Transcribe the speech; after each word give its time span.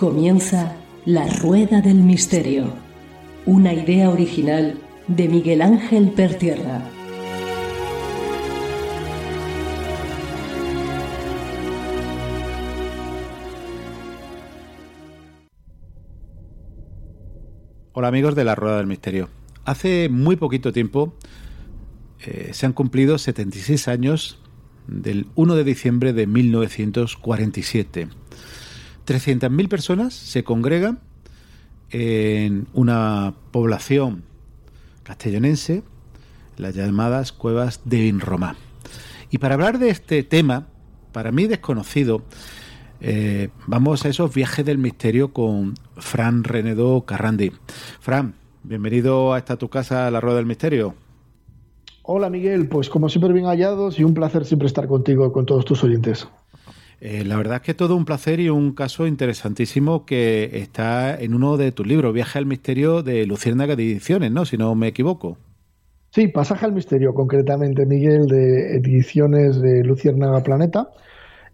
Comienza 0.00 0.74
La 1.04 1.28
Rueda 1.28 1.82
del 1.82 1.96
Misterio, 1.96 2.72
una 3.44 3.74
idea 3.74 4.08
original 4.08 4.80
de 5.08 5.28
Miguel 5.28 5.60
Ángel 5.60 6.12
Pertierra. 6.12 6.88
Hola 17.92 18.08
amigos 18.08 18.34
de 18.34 18.44
La 18.44 18.54
Rueda 18.54 18.78
del 18.78 18.86
Misterio. 18.86 19.28
Hace 19.66 20.08
muy 20.08 20.36
poquito 20.36 20.72
tiempo 20.72 21.12
eh, 22.20 22.52
se 22.54 22.64
han 22.64 22.72
cumplido 22.72 23.18
76 23.18 23.86
años 23.88 24.38
del 24.86 25.26
1 25.34 25.56
de 25.56 25.64
diciembre 25.64 26.14
de 26.14 26.26
1947. 26.26 28.08
300.000 29.10 29.68
personas 29.68 30.14
se 30.14 30.44
congregan 30.44 31.00
en 31.90 32.68
una 32.74 33.34
población 33.50 34.22
castellonense, 35.02 35.82
las 36.56 36.76
llamadas 36.76 37.32
cuevas 37.32 37.80
de 37.84 38.02
Vinromá. 38.02 38.54
Y 39.32 39.38
para 39.38 39.54
hablar 39.54 39.80
de 39.80 39.90
este 39.90 40.22
tema, 40.22 40.68
para 41.10 41.32
mí 41.32 41.48
desconocido, 41.48 42.22
eh, 43.00 43.48
vamos 43.66 44.04
a 44.04 44.10
esos 44.10 44.32
viajes 44.32 44.64
del 44.64 44.78
misterio 44.78 45.32
con 45.32 45.74
Fran 45.96 46.44
Renedo 46.44 47.00
Carrandi. 47.00 47.50
Fran, 47.98 48.34
bienvenido 48.62 49.34
a 49.34 49.38
esta 49.38 49.56
tu 49.56 49.68
casa, 49.68 50.08
la 50.12 50.20
Rueda 50.20 50.36
del 50.36 50.46
Misterio. 50.46 50.94
Hola 52.02 52.30
Miguel, 52.30 52.68
pues 52.68 52.88
como 52.88 53.08
siempre 53.08 53.32
bien 53.32 53.46
hallados 53.46 53.98
y 53.98 54.04
un 54.04 54.14
placer 54.14 54.44
siempre 54.44 54.68
estar 54.68 54.86
contigo 54.86 55.32
con 55.32 55.46
todos 55.46 55.64
tus 55.64 55.82
oyentes. 55.82 56.28
Eh, 57.00 57.24
la 57.24 57.36
verdad 57.36 57.56
es 57.56 57.62
que 57.62 57.72
todo 57.74 57.96
un 57.96 58.04
placer 58.04 58.40
y 58.40 58.50
un 58.50 58.72
caso 58.72 59.06
interesantísimo 59.06 60.04
que 60.04 60.50
está 60.52 61.18
en 61.18 61.34
uno 61.34 61.56
de 61.56 61.72
tus 61.72 61.86
libros, 61.86 62.12
Viaje 62.12 62.38
al 62.38 62.44
Misterio 62.44 63.02
de 63.02 63.24
Luciérnaga 63.24 63.74
de 63.74 63.84
Ediciones, 63.84 64.30
¿no? 64.30 64.44
Si 64.44 64.58
no 64.58 64.74
me 64.74 64.88
equivoco. 64.88 65.38
Sí, 66.10 66.28
Pasaje 66.28 66.66
al 66.66 66.72
Misterio, 66.72 67.14
concretamente, 67.14 67.86
Miguel, 67.86 68.26
de 68.26 68.76
Ediciones 68.76 69.60
de 69.62 69.82
Luciérnaga 69.84 70.42
Planeta. 70.42 70.90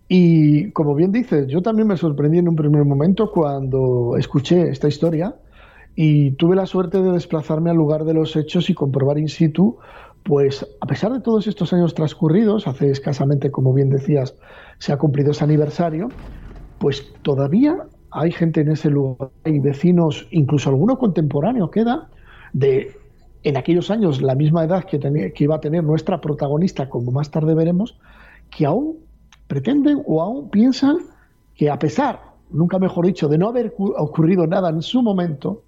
Y 0.08 0.70
como 0.72 0.94
bien 0.94 1.12
dices, 1.12 1.46
yo 1.48 1.62
también 1.62 1.86
me 1.88 1.96
sorprendí 1.96 2.38
en 2.38 2.48
un 2.48 2.56
primer 2.56 2.84
momento 2.84 3.30
cuando 3.30 4.16
escuché 4.16 4.68
esta 4.70 4.88
historia 4.88 5.36
y 5.94 6.32
tuve 6.32 6.56
la 6.56 6.66
suerte 6.66 7.02
de 7.02 7.12
desplazarme 7.12 7.70
al 7.70 7.76
lugar 7.76 8.04
de 8.04 8.14
los 8.14 8.34
hechos 8.36 8.70
y 8.70 8.74
comprobar 8.74 9.18
in 9.18 9.28
situ 9.28 9.78
pues 10.26 10.66
a 10.80 10.86
pesar 10.86 11.12
de 11.12 11.20
todos 11.20 11.46
estos 11.46 11.72
años 11.72 11.94
transcurridos, 11.94 12.66
hace 12.66 12.90
escasamente, 12.90 13.52
como 13.52 13.72
bien 13.72 13.90
decías, 13.90 14.34
se 14.78 14.92
ha 14.92 14.98
cumplido 14.98 15.30
ese 15.30 15.44
aniversario, 15.44 16.08
pues 16.78 17.12
todavía 17.22 17.86
hay 18.10 18.32
gente 18.32 18.62
en 18.62 18.72
ese 18.72 18.90
lugar, 18.90 19.30
hay 19.44 19.60
vecinos, 19.60 20.26
incluso 20.32 20.70
alguno 20.70 20.98
contemporáneo 20.98 21.70
queda, 21.70 22.08
de 22.52 22.96
en 23.44 23.56
aquellos 23.56 23.88
años 23.92 24.20
la 24.20 24.34
misma 24.34 24.64
edad 24.64 24.84
que, 24.84 24.98
que 24.98 25.44
iba 25.44 25.54
a 25.54 25.60
tener 25.60 25.84
nuestra 25.84 26.20
protagonista, 26.20 26.88
como 26.88 27.12
más 27.12 27.30
tarde 27.30 27.54
veremos, 27.54 27.96
que 28.50 28.66
aún 28.66 28.96
pretenden 29.46 30.02
o 30.06 30.22
aún 30.22 30.50
piensan 30.50 30.96
que 31.54 31.70
a 31.70 31.78
pesar, 31.78 32.20
nunca 32.50 32.80
mejor 32.80 33.06
dicho, 33.06 33.28
de 33.28 33.38
no 33.38 33.46
haber 33.48 33.72
ocurrido 33.78 34.44
nada 34.48 34.70
en 34.70 34.82
su 34.82 35.02
momento, 35.02 35.62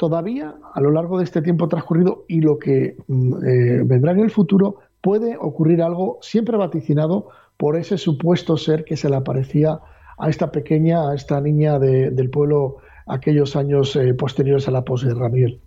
todavía 0.00 0.54
a 0.72 0.80
lo 0.80 0.90
largo 0.90 1.18
de 1.18 1.24
este 1.24 1.42
tiempo 1.42 1.68
transcurrido 1.68 2.24
y 2.26 2.40
lo 2.40 2.58
que 2.58 2.96
mm, 3.06 3.34
eh, 3.44 3.82
vendrá 3.84 4.12
en 4.12 4.20
el 4.20 4.30
futuro 4.30 4.76
puede 5.02 5.36
ocurrir 5.36 5.82
algo 5.82 6.18
siempre 6.22 6.56
vaticinado 6.56 7.28
por 7.58 7.76
ese 7.76 7.98
supuesto 7.98 8.56
ser 8.56 8.84
que 8.84 8.96
se 8.96 9.10
le 9.10 9.16
aparecía 9.16 9.78
a 10.16 10.30
esta 10.30 10.50
pequeña, 10.50 11.10
a 11.10 11.14
esta 11.14 11.38
niña 11.42 11.78
del 11.78 12.30
pueblo 12.30 12.78
aquellos 13.06 13.56
años 13.56 13.94
eh, 13.94 14.14
posteriores 14.14 14.68
a 14.68 14.70
la 14.70 14.84
posguerra, 14.84 15.28
Miguel. 15.28 15.60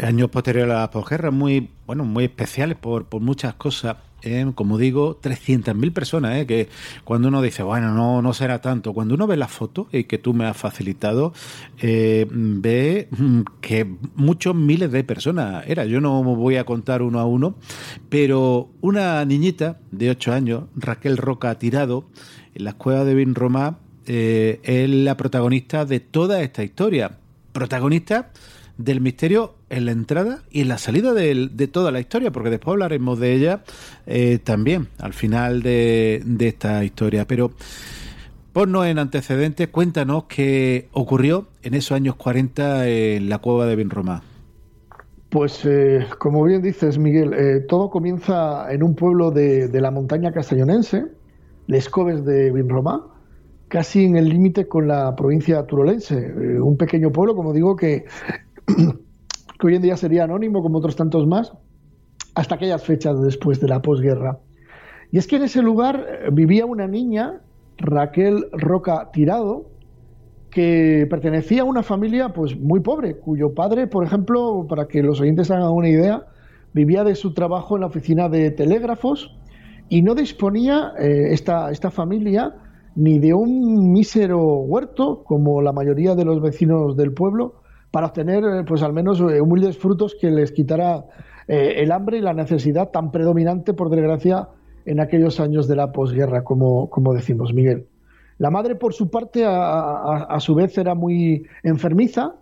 Años 0.00 0.30
posteriores 0.30 0.74
a 0.74 0.80
la 0.80 0.90
posguerra, 0.90 1.30
muy, 1.30 1.70
bueno, 1.86 2.04
muy 2.04 2.24
especiales 2.24 2.76
por, 2.76 3.06
por 3.06 3.22
muchas 3.22 3.54
cosas 3.54 3.96
como 4.54 4.78
digo, 4.78 5.20
300.000 5.20 5.92
personas, 5.92 6.36
¿eh? 6.36 6.46
que 6.46 6.68
cuando 7.04 7.28
uno 7.28 7.42
dice, 7.42 7.62
bueno, 7.62 7.94
no, 7.94 8.22
no 8.22 8.32
será 8.32 8.60
tanto, 8.60 8.92
cuando 8.92 9.14
uno 9.14 9.26
ve 9.26 9.36
la 9.36 9.48
foto 9.48 9.88
y 9.92 10.04
que 10.04 10.18
tú 10.18 10.34
me 10.34 10.46
has 10.46 10.56
facilitado, 10.56 11.32
eh, 11.78 12.26
ve 12.30 13.08
mm, 13.10 13.40
que 13.60 13.86
muchos 14.14 14.54
miles 14.54 14.90
de 14.90 15.04
personas 15.04 15.64
era. 15.68 15.84
Yo 15.84 16.00
no 16.00 16.22
voy 16.24 16.56
a 16.56 16.64
contar 16.64 17.02
uno 17.02 17.20
a 17.20 17.26
uno, 17.26 17.56
pero 18.08 18.70
una 18.80 19.24
niñita 19.24 19.78
de 19.92 20.10
8 20.10 20.32
años, 20.32 20.64
Raquel 20.74 21.16
Roca 21.16 21.56
Tirado, 21.58 22.08
en 22.54 22.64
la 22.64 22.70
escuela 22.70 23.04
de 23.04 23.14
Bin 23.14 23.34
Roma, 23.34 23.78
eh, 24.06 24.60
es 24.64 24.88
la 24.88 25.16
protagonista 25.16 25.84
de 25.84 26.00
toda 26.00 26.42
esta 26.42 26.64
historia. 26.64 27.18
Protagonista 27.52 28.32
del 28.78 29.00
misterio 29.00 29.54
en 29.70 29.86
la 29.86 29.92
entrada 29.92 30.40
y 30.50 30.60
en 30.62 30.68
la 30.68 30.78
salida 30.78 31.14
de, 31.14 31.68
toda 31.72 31.90
la 31.90 32.00
historia, 32.00 32.30
porque 32.30 32.50
después 32.50 32.74
hablaremos 32.74 33.18
de 33.18 33.32
ella 33.32 33.62
eh, 34.06 34.38
también 34.42 34.88
al 34.98 35.12
final 35.12 35.62
de, 35.62 36.22
esta 36.40 36.84
historia. 36.84 37.26
Pero 37.26 37.52
ponnos 38.52 38.86
en 38.86 38.98
antecedentes, 38.98 39.68
cuéntanos 39.68 40.24
qué 40.24 40.88
ocurrió 40.92 41.46
en 41.62 41.74
esos 41.74 41.92
años 41.92 42.16
40 42.16 42.88
en 42.88 43.28
la 43.28 43.38
cueva 43.38 43.66
de 43.66 43.76
Vinromá. 43.76 44.22
Pues 45.30 45.64
eh, 45.64 46.06
como 46.18 46.44
bien 46.44 46.62
dices, 46.62 46.98
Miguel, 46.98 47.34
eh, 47.34 47.60
todo 47.68 47.90
comienza 47.90 48.72
en 48.72 48.82
un 48.82 48.94
pueblo 48.94 49.30
de, 49.30 49.68
la 49.72 49.90
montaña 49.90 50.32
castellonense, 50.32 51.06
Les 51.66 51.88
Coves 51.88 52.24
de 52.24 52.52
Vinromá, 52.52 53.04
casi 53.68 54.04
en 54.04 54.16
el 54.16 54.28
límite 54.28 54.68
con 54.68 54.86
la 54.86 55.16
provincia 55.16 55.66
turolense. 55.66 56.32
un 56.60 56.76
pequeño 56.76 57.10
pueblo, 57.10 57.34
como 57.34 57.52
digo, 57.52 57.74
que 57.74 58.04
que 58.66 59.66
hoy 59.66 59.76
en 59.76 59.82
día 59.82 59.96
sería 59.96 60.24
anónimo 60.24 60.62
como 60.62 60.78
otros 60.78 60.96
tantos 60.96 61.26
más, 61.26 61.52
hasta 62.34 62.56
aquellas 62.56 62.84
fechas 62.84 63.20
después 63.22 63.60
de 63.60 63.68
la 63.68 63.80
posguerra. 63.80 64.38
Y 65.10 65.18
es 65.18 65.26
que 65.26 65.36
en 65.36 65.44
ese 65.44 65.62
lugar 65.62 66.04
eh, 66.06 66.28
vivía 66.32 66.66
una 66.66 66.86
niña, 66.86 67.40
Raquel 67.78 68.46
Roca 68.52 69.10
Tirado, 69.12 69.70
que 70.50 71.06
pertenecía 71.10 71.62
a 71.62 71.64
una 71.64 71.82
familia 71.82 72.30
pues 72.30 72.58
muy 72.58 72.80
pobre, 72.80 73.16
cuyo 73.16 73.54
padre, 73.54 73.86
por 73.86 74.04
ejemplo, 74.04 74.66
para 74.68 74.86
que 74.86 75.02
los 75.02 75.20
oyentes 75.20 75.50
hagan 75.50 75.70
una 75.70 75.88
idea, 75.88 76.26
vivía 76.72 77.04
de 77.04 77.14
su 77.14 77.34
trabajo 77.34 77.76
en 77.76 77.82
la 77.82 77.86
oficina 77.88 78.28
de 78.28 78.50
telégrafos 78.50 79.36
y 79.88 80.02
no 80.02 80.14
disponía 80.14 80.92
eh, 80.98 81.28
esta, 81.30 81.70
esta 81.70 81.90
familia 81.90 82.54
ni 82.94 83.18
de 83.18 83.34
un 83.34 83.92
mísero 83.92 84.40
huerto, 84.40 85.22
como 85.24 85.60
la 85.60 85.72
mayoría 85.72 86.14
de 86.14 86.24
los 86.24 86.40
vecinos 86.40 86.96
del 86.96 87.12
pueblo, 87.12 87.60
para 87.96 88.08
obtener 88.08 88.44
eh, 88.44 88.62
pues 88.62 88.82
al 88.82 88.92
menos 88.92 89.20
eh, 89.20 89.40
humildes 89.40 89.78
frutos 89.78 90.14
que 90.20 90.30
les 90.30 90.52
quitara 90.52 91.06
eh, 91.48 91.76
el 91.78 91.90
hambre 91.90 92.18
y 92.18 92.20
la 92.20 92.34
necesidad 92.34 92.90
tan 92.90 93.10
predominante, 93.10 93.72
por 93.72 93.88
desgracia, 93.88 94.50
en 94.84 95.00
aquellos 95.00 95.40
años 95.40 95.66
de 95.66 95.76
la 95.76 95.92
posguerra, 95.92 96.44
como, 96.44 96.90
como 96.90 97.14
decimos, 97.14 97.54
Miguel. 97.54 97.86
La 98.36 98.50
madre, 98.50 98.74
por 98.74 98.92
su 98.92 99.08
parte, 99.08 99.46
a, 99.46 100.36
su 100.40 100.54
vez 100.54 100.76
era 100.76 100.94
muy 100.94 101.46
enfermiza 101.62 102.34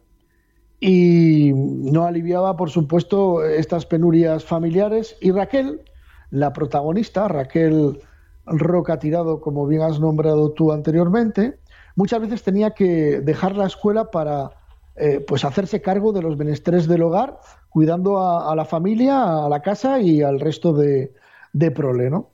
y 0.81 1.53
no 1.55 2.03
aliviaba, 2.03 2.57
por 2.57 2.71
supuesto, 2.71 3.45
estas 3.45 3.87
penurias 3.87 4.45
familiares. 4.45 5.17
Y 5.21 5.31
Raquel, 5.31 5.83
la 6.31 6.53
protagonista, 6.53 7.29
Raquel 7.29 8.01
Roca 8.45 8.99
Tirado, 8.99 9.41
como 9.41 9.69
bien 9.69 9.83
has 9.83 10.01
nombrado 10.01 10.51
tú 10.51 10.73
anteriormente, 10.73 11.61
muchas 11.95 12.23
veces 12.23 12.43
tenía 12.43 12.73
que 12.73 13.21
dejar 13.21 13.55
la 13.55 13.67
escuela 13.67 14.11
para 14.11 14.51
eh, 14.97 15.19
pues 15.27 15.45
hacerse 15.45 15.81
cargo 15.81 16.13
de 16.13 16.23
los 16.23 16.37
menesteres 16.37 16.87
del 16.87 17.03
hogar, 17.03 17.41
cuidando 17.69 18.21
a, 18.21 18.55
la 18.55 18.65
familia, 18.65 19.45
a 19.45 19.49
la 19.49 19.61
casa 19.61 19.99
y 19.99 20.23
al 20.23 20.39
resto 20.39 20.73
de, 20.73 21.13
de 21.53 21.71
prole, 21.73 22.11
¿no? 22.11 22.31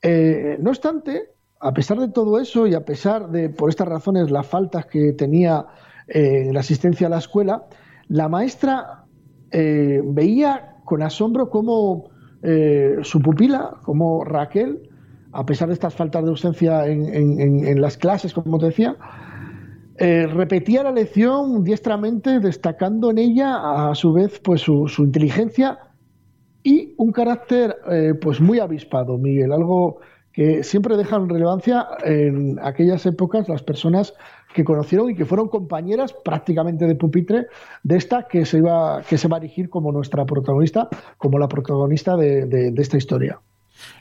Eh, 0.00 0.56
no 0.58 0.70
obstante, 0.70 1.34
a 1.60 1.74
pesar 1.74 1.98
de 1.98 2.08
todo 2.08 2.40
eso 2.40 2.66
y 2.66 2.72
a 2.72 2.86
pesar 2.86 3.28
de, 3.28 3.50
por 3.50 3.68
estas 3.68 3.88
razones, 3.88 4.30
las 4.30 4.46
faltas 4.46 4.86
que 4.86 5.12
tenía 5.12 5.66
eh, 6.08 6.44
en 6.46 6.54
la 6.54 6.60
asistencia 6.60 7.08
a 7.08 7.10
la 7.10 7.18
escuela, 7.18 7.66
la 8.08 8.28
maestra 8.28 9.04
veía 9.52 10.76
con 10.86 11.02
asombro 11.02 11.50
cómo 11.50 12.10
su 13.02 13.20
pupila, 13.20 13.76
como 13.82 14.24
Raquel, 14.24 14.88
a 15.30 15.44
pesar 15.44 15.68
de 15.68 15.74
estas 15.74 15.94
faltas 15.94 16.24
de 16.24 16.30
ausencia 16.30 16.86
en, 16.86 17.38
en 17.38 17.80
las 17.80 17.98
clases, 17.98 18.32
como 18.32 18.58
te 18.58 18.66
decía, 18.66 18.96
eh, 19.98 20.26
repetía 20.26 20.82
la 20.82 20.92
lección 20.92 21.64
diestramente, 21.64 22.40
destacando 22.40 23.10
en 23.10 23.18
ella 23.18 23.90
a 23.90 23.94
su 23.94 24.12
vez 24.12 24.40
pues 24.40 24.62
su, 24.62 24.86
inteligencia 24.98 25.78
y 26.62 26.94
un 26.96 27.12
carácter 27.12 27.76
eh, 27.90 28.14
pues 28.20 28.40
muy 28.40 28.58
avispado, 28.58 29.18
Miguel, 29.18 29.52
algo 29.52 30.00
que 30.32 30.62
siempre 30.62 30.96
deja 30.96 31.16
en 31.16 31.28
relevancia 31.28 31.86
en 32.04 32.58
aquellas 32.62 33.04
épocas 33.04 33.48
las 33.50 33.62
personas 33.62 34.14
que 34.54 34.64
conocieron 34.64 35.10
y 35.10 35.14
que 35.14 35.26
fueron 35.26 35.48
compañeras 35.48 36.14
prácticamente 36.24 36.86
de 36.86 36.94
pupitre 36.94 37.46
de 37.82 37.96
esta 37.96 38.26
que 38.28 38.46
se 38.46 38.58
iba 38.58 39.02
que 39.02 39.18
se 39.18 39.28
va 39.28 39.36
a 39.36 39.40
erigir 39.40 39.68
como 39.68 39.92
nuestra 39.92 40.24
protagonista, 40.24 40.88
como 41.18 41.38
la 41.38 41.48
protagonista 41.48 42.16
de 42.16 42.72
esta 42.78 42.96
historia. 42.96 43.40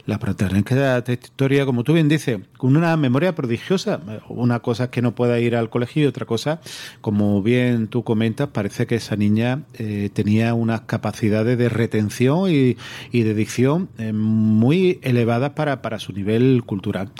La 0.06 0.19
protagonista 0.19 0.75
de 0.75 0.98
esta 0.98 1.13
historia, 1.13 1.66
como 1.66 1.83
tú 1.83 1.94
bien 1.94 2.10
dices, 2.10 2.39
con 2.57 2.75
una 2.75 2.98
memoria 2.98 3.36
prodigiosa. 3.36 4.01
Una 4.30 4.60
cosa 4.60 4.86
es 4.86 4.89
que 4.89 5.01
no 5.01 5.13
pueda 5.13 5.39
ir 5.39 5.56
al 5.56 5.69
colegio 5.69 6.04
y 6.04 6.07
otra 6.07 6.25
cosa, 6.25 6.60
como 7.01 7.44
bien 7.44 7.88
tú 7.88 8.04
comentas, 8.04 8.50
parece 8.50 8.88
que 8.88 8.95
esa 8.95 9.16
niña 9.16 9.63
eh, 9.75 10.10
tenía 10.13 10.54
unas 10.54 10.81
capacidades 10.81 11.57
de 11.57 11.69
retención 11.69 12.50
y, 12.50 12.75
de 13.12 13.33
dicción 13.36 13.89
eh, 13.98 14.13
muy 14.13 15.00
elevadas 15.04 15.51
para, 15.51 15.81
para 15.81 16.00
su 16.00 16.12
nivel 16.13 16.63
cultural. 16.66 17.12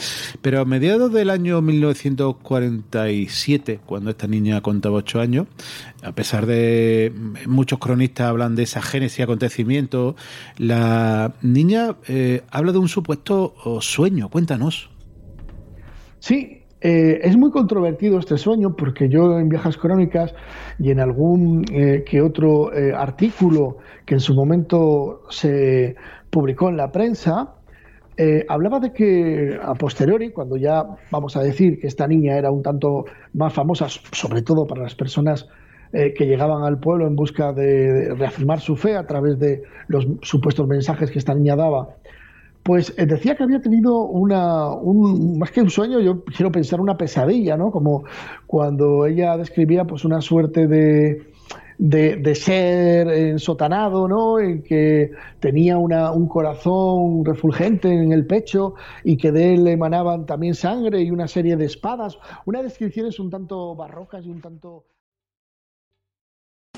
Pero 0.42 0.62
a 0.62 0.66
mediados 0.66 1.12
del 1.14 1.30
año 1.30 1.62
1947, 1.62 3.80
cuando 3.86 4.10
esta 4.10 4.28
niña 4.28 4.60
contaba 4.62 4.98
ocho 4.98 5.22
años, 5.22 5.48
a 6.04 6.12
pesar 6.14 6.46
de 6.46 7.14
muchos 7.48 7.80
cronistas 7.80 8.28
hablan 8.28 8.56
de 8.56 8.64
esa 8.64 8.82
génesis 8.82 9.20
y 9.20 9.22
acontecimientos, 9.22 10.16
la 10.58 11.34
niña 11.42 11.96
eh, 12.08 12.42
habla 12.50 12.72
de 12.72 12.80
un 12.80 12.88
supuesto 12.88 13.54
sueño. 13.82 14.30
Cuéntanos. 14.30 14.90
Sí, 16.20 16.64
eh, 16.82 17.20
es 17.24 17.38
muy 17.38 17.52
controvertido 17.52 18.20
este 18.20 18.38
sueño 18.38 18.76
porque 18.76 19.10
yo 19.10 19.38
en 19.38 19.50
Viejas 19.50 19.78
Crónicas 19.78 20.34
y 20.80 20.90
en 20.92 21.00
algún 21.00 21.66
eh, 21.72 22.04
que 22.06 22.22
otro 22.22 22.72
artículo 22.96 23.78
que 24.06 24.16
en 24.16 24.20
su 24.20 24.34
momento 24.34 25.24
se 25.30 25.96
publicó 26.30 26.70
en 26.70 26.78
la 26.78 26.92
prensa, 26.92 27.56
hablaba 28.50 28.80
de 28.80 28.94
que 28.94 29.60
a 29.64 29.74
posteriori, 29.74 30.30
cuando 30.30 30.56
ya 30.56 30.86
vamos 31.10 31.36
a 31.36 31.42
decir 31.42 31.80
que 31.80 31.88
esta 31.88 32.08
niña 32.08 32.38
era 32.38 32.52
un 32.52 32.62
tanto 32.62 33.06
más 33.34 33.52
famosa, 33.52 33.88
sobre 33.90 34.44
todo 34.44 34.68
para 34.68 34.84
las 34.84 34.94
personas 34.94 35.48
eh, 35.94 36.14
que 36.14 36.26
llegaban 36.26 36.64
al 36.64 36.80
pueblo 36.80 37.08
en 37.08 37.16
busca 37.16 37.54
de, 37.54 38.14
reafirmar 38.16 38.60
su 38.60 38.76
fe 38.76 38.96
a 38.96 39.06
través 39.06 39.40
de 39.40 39.64
los 39.88 40.08
supuestos 40.22 40.68
mensajes 40.68 41.12
que 41.12 41.20
esta 41.20 41.34
niña 41.34 41.56
daba, 41.56 41.96
pues 42.64 42.94
eh, 42.98 43.06
decía 43.06 43.36
que 43.36 43.44
había 43.44 43.62
tenido 43.62 44.04
una, 44.04 44.70
un, 44.70 45.40
más 45.40 45.52
que 45.52 45.62
un 45.62 45.70
sueño, 45.70 46.00
yo 46.00 46.24
quiero 46.24 46.52
pensar 46.52 46.80
una 46.80 46.98
pesadilla, 46.98 47.58
¿no? 47.58 47.72
Como 47.72 48.04
cuando 48.46 49.06
ella 49.06 49.36
describía 49.38 49.86
pues 49.86 50.06
una 50.06 50.22
suerte 50.22 50.68
de, 50.68 51.24
de, 51.82 52.36
ser 52.36 53.08
ensotanado, 53.08 54.08
¿no? 54.08 54.40
En 54.40 54.62
que 54.62 55.12
tenía 55.40 55.78
una, 55.78 56.12
un 56.12 56.28
corazón 56.28 57.26
refulgente 57.26 57.92
en 57.92 58.12
el 58.12 58.28
pecho 58.28 58.76
y 59.04 59.18
que 59.18 59.32
de 59.32 59.56
él 59.56 59.68
emanaban 59.68 60.26
también 60.28 60.54
sangre 60.54 61.02
y 61.02 61.10
una 61.10 61.28
serie 61.28 61.58
de 61.58 61.66
espadas. 61.66 62.20
Una 62.46 62.62
descripciones 62.62 63.20
un 63.20 63.32
tanto 63.32 63.76
barrocas 63.76 64.26
y 64.26 64.30
un 64.30 64.42
tanto... 64.42 64.86